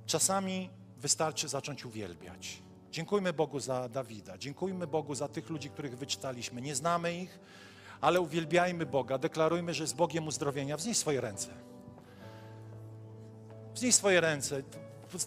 [0.07, 2.63] Czasami wystarczy zacząć uwielbiać.
[2.91, 6.61] Dziękujmy Bogu za Dawida, dziękujmy Bogu za tych ludzi, których wyczytaliśmy.
[6.61, 7.39] Nie znamy ich,
[8.01, 10.77] ale uwielbiajmy Boga, deklarujmy, że jest Bogiem uzdrowienia.
[10.77, 11.49] Wznieś swoje ręce.
[13.75, 14.63] Wznieś swoje ręce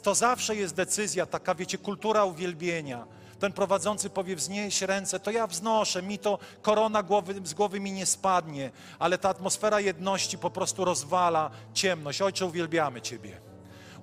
[0.04, 3.06] to zawsze jest decyzja, taka wiecie, kultura uwielbienia.
[3.40, 7.92] Ten prowadzący powie, wznieś ręce, to ja wznoszę, mi to korona głowy, z głowy mi
[7.92, 12.22] nie spadnie, ale ta atmosfera jedności po prostu rozwala ciemność.
[12.22, 13.49] Ojcze, uwielbiamy Ciebie.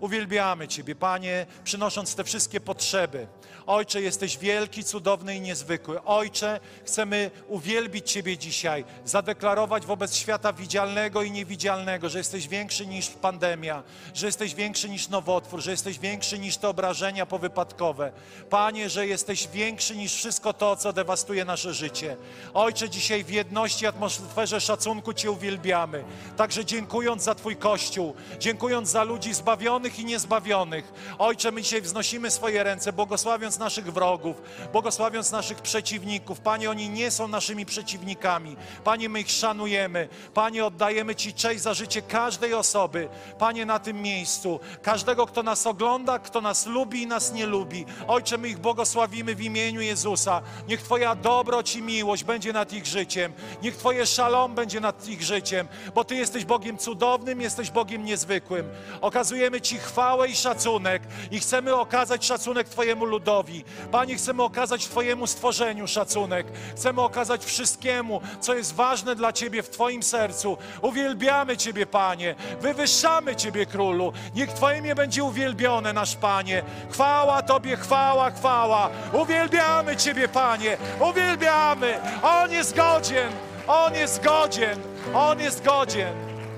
[0.01, 3.26] Uwielbiamy Ciebie, Panie, przynosząc te wszystkie potrzeby.
[3.66, 6.03] Ojcze, jesteś wielki, cudowny i niezwykły.
[6.05, 13.09] Ojcze, chcemy uwielbić Ciebie dzisiaj, zadeklarować wobec świata widzialnego i niewidzialnego, że jesteś większy niż
[13.09, 13.82] pandemia,
[14.14, 18.12] że jesteś większy niż nowotwór, że jesteś większy niż te obrażenia powypadkowe.
[18.51, 22.16] Panie, że jesteś większy niż wszystko to, co dewastuje nasze życie.
[22.55, 26.05] Ojcze, dzisiaj w jedności, atmosferze szacunku Cię uwielbiamy.
[26.36, 30.93] Także dziękując za Twój Kościół, dziękując za ludzi zbawionych i niezbawionych.
[31.18, 36.41] Ojcze, my dzisiaj wznosimy swoje ręce, błogosławiąc naszych wrogów, błogosławiąc naszych przeciwników.
[36.41, 38.57] Panie, oni nie są naszymi przeciwnikami.
[38.84, 40.09] Panie, my ich szanujemy.
[40.34, 43.09] Panie, oddajemy Ci cześć za życie każdej osoby.
[43.39, 44.61] Panie, na tym miejscu.
[44.82, 47.84] Każdego, kto nas ogląda, kto nas lubi i nas nie lubi.
[48.09, 50.43] Ojcze, my ich błogosławimy w imieniu Jezusa.
[50.68, 53.32] Niech Twoja dobroć i miłość będzie nad ich życiem.
[53.62, 58.68] Niech Twoje szalom będzie nad ich życiem, bo Ty jesteś Bogiem cudownym, jesteś Bogiem niezwykłym.
[59.01, 63.64] Okazujemy Ci chwałę i szacunek i chcemy okazać szacunek Twojemu ludowi.
[63.93, 66.47] Panie, chcemy okazać Twojemu stworzeniu szacunek.
[66.77, 70.57] Chcemy okazać wszystkiemu, co jest ważne dla Ciebie w Twoim sercu.
[70.83, 72.35] Uwielbiamy Ciebie, Panie.
[72.61, 74.12] Wywyższamy Ciebie, Królu.
[74.35, 76.62] Niech Twoje imię będzie uwielbione, nasz Panie.
[76.91, 78.91] Chwała Tobie, chwała, chwała.
[79.12, 80.77] Uwielbiamy Ciebie, Panie.
[81.11, 82.01] Uwielbiamy.
[82.22, 83.33] On jest godzien.
[83.66, 84.81] On jest godzien.
[85.14, 86.14] On jest godzien.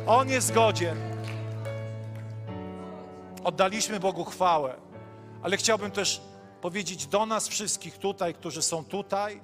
[0.07, 1.08] On jest godzien.
[3.49, 4.75] Oddaliśmy Bogu chwałę,
[5.43, 6.21] ale chciałbym też
[6.61, 9.41] powiedzieć do nas wszystkich tutaj, którzy są tutaj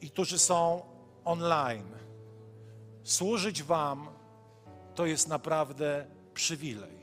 [0.00, 0.82] i którzy są
[1.24, 1.92] online.
[3.04, 4.08] Służyć Wam
[4.94, 6.96] to jest naprawdę przywilej.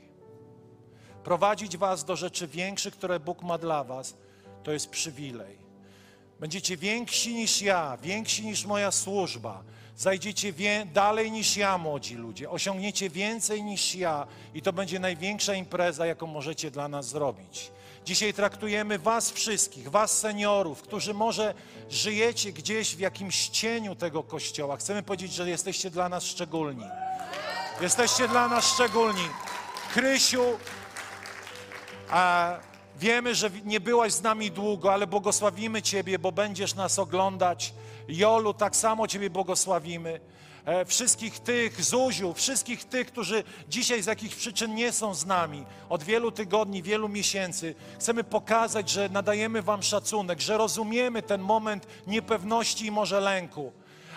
[1.24, 4.16] Prowadzić Was do rzeczy większych, które Bóg ma dla Was,
[4.62, 5.58] to jest przywilej.
[6.40, 9.64] Będziecie więksi niż ja, więksi niż moja służba.
[9.96, 12.50] Zajdziecie wie, dalej niż ja, młodzi ludzie.
[12.50, 17.70] Osiągniecie więcej niż ja i to będzie największa impreza, jaką możecie dla nas zrobić.
[18.04, 21.54] Dzisiaj traktujemy Was wszystkich, Was seniorów, którzy może
[21.90, 24.76] żyjecie gdzieś w jakimś cieniu tego kościoła.
[24.76, 26.84] Chcemy powiedzieć, że jesteście dla nas szczególni.
[27.80, 29.28] Jesteście dla nas szczególni.
[29.94, 30.44] Krysiu,
[32.10, 32.56] a
[33.04, 37.74] wiemy, że nie byłaś z nami długo, ale błogosławimy Ciebie, bo będziesz nas oglądać.
[38.08, 40.20] Jolu, tak samo Ciebie błogosławimy.
[40.64, 45.64] E, Wszystkich tych, Zuziu, wszystkich tych, którzy dzisiaj z jakichś przyczyn nie są z nami,
[45.88, 51.86] od wielu tygodni, wielu miesięcy, chcemy pokazać, że nadajemy Wam szacunek, że rozumiemy ten moment
[52.06, 53.72] niepewności i może lęku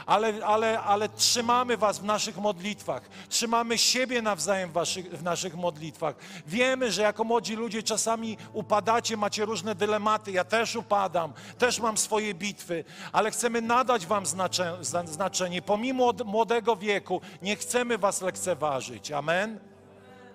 [0.07, 5.55] ale, ale, ale trzymamy Was w naszych modlitwach, trzymamy siebie nawzajem w, waszych, w naszych
[5.55, 6.15] modlitwach.
[6.47, 10.31] Wiemy, że jako młodzi ludzie czasami upadacie, macie różne dylematy.
[10.31, 15.61] Ja też upadam, też mam swoje bitwy, ale chcemy nadać Wam znaczenie, znaczenie.
[15.61, 19.11] Pomimo od- młodego wieku nie chcemy Was lekceważyć.
[19.11, 19.59] Amen?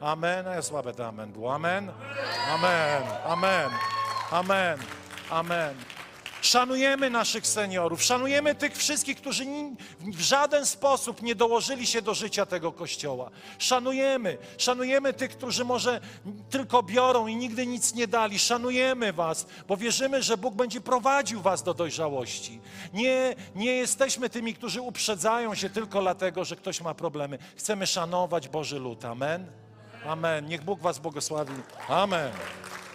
[0.01, 0.49] Amen.
[0.49, 1.55] A ja słabe to amen było.
[1.55, 1.93] Amen?
[2.55, 3.03] Amen.
[3.27, 3.71] Amen.
[4.31, 4.79] Amen.
[5.31, 5.75] Amen.
[6.43, 9.45] Szanujemy naszych seniorów, szanujemy tych wszystkich, którzy
[10.01, 13.31] w żaden sposób nie dołożyli się do życia tego kościoła.
[13.59, 16.01] Szanujemy, szanujemy tych, którzy może
[16.51, 18.39] tylko biorą i nigdy nic nie dali.
[18.39, 22.61] Szanujemy Was, bo wierzymy, że Bóg będzie prowadził Was do dojrzałości.
[22.93, 27.39] Nie, nie jesteśmy tymi, którzy uprzedzają się tylko dlatego, że ktoś ma problemy.
[27.57, 29.05] Chcemy szanować Boży lud.
[29.05, 29.47] Amen.
[30.07, 30.47] Amen.
[30.47, 31.55] Niech Bóg Was błogosławi.
[31.89, 32.33] Amen.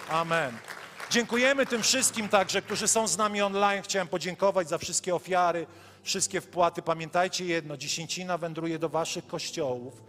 [0.09, 0.76] Amen.
[1.09, 3.83] Dziękujemy tym wszystkim także, którzy są z nami online.
[3.83, 5.67] Chciałem podziękować za wszystkie ofiary,
[6.03, 6.81] wszystkie wpłaty.
[6.81, 10.03] Pamiętajcie jedno, dziesięcina wędruje do waszych kościołów.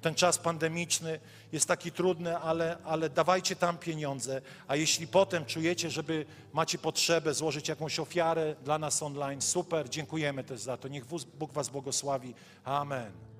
[0.00, 1.20] Ten czas pandemiczny
[1.52, 4.40] jest taki trudny, ale, ale dawajcie tam pieniądze.
[4.68, 10.44] A jeśli potem czujecie, żeby macie potrzebę złożyć jakąś ofiarę dla nas online, super, dziękujemy
[10.44, 10.88] też za to.
[10.88, 11.04] Niech
[11.38, 12.34] Bóg was błogosławi.
[12.64, 13.31] Amen.